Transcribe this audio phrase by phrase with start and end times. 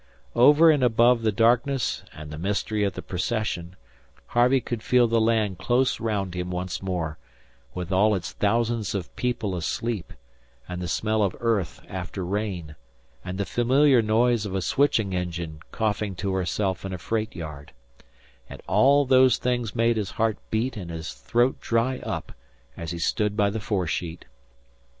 [0.35, 3.75] Over and above the darkness and the mystery of the procession,
[4.29, 7.19] Harvey could feel the land close round him once more,
[7.75, 10.11] with all its thousands of people asleep,
[10.67, 12.75] and the smell of earth after rain,
[13.23, 17.71] and the familiar noise of a switching engine coughing to herself in a freight yard;
[18.49, 22.31] and all those things made his heart beat and his throat dry up
[22.75, 24.25] as he stood by the foresheet.